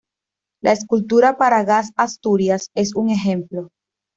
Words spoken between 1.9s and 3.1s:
Asturias es